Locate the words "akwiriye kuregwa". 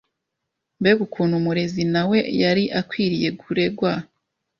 2.79-3.91